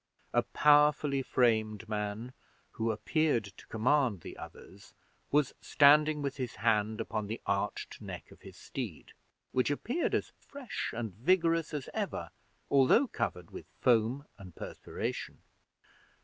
A 0.33 0.41
powerfully 0.41 1.21
formed 1.21 1.87
man, 1.87 2.33
who 2.71 2.91
appeared 2.91 3.43
to 3.55 3.67
command 3.67 4.21
the 4.21 4.35
others, 4.35 4.95
was 5.29 5.53
standing 5.61 6.23
with 6.23 6.37
his 6.37 6.55
hand 6.55 6.99
upon 6.99 7.27
the 7.27 7.39
arched 7.45 8.01
neck 8.01 8.31
of 8.31 8.41
his 8.41 8.57
steed, 8.57 9.13
which 9.51 9.69
appeared 9.69 10.15
as 10.15 10.31
fresh 10.39 10.91
and 10.97 11.13
vigorous 11.13 11.71
as 11.71 11.87
ever, 11.93 12.31
although 12.71 13.05
covered 13.07 13.51
with 13.51 13.67
foam 13.79 14.25
and 14.39 14.55
perspiration. 14.55 15.43